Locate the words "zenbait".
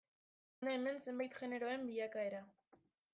1.07-1.37